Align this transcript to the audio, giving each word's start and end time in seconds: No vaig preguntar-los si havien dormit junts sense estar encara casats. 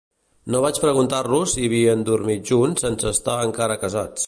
No 0.53 0.61
vaig 0.63 0.79
preguntar-los 0.85 1.53
si 1.57 1.67
havien 1.67 2.01
dormit 2.09 2.51
junts 2.53 2.87
sense 2.87 3.13
estar 3.13 3.39
encara 3.51 3.81
casats. 3.87 4.19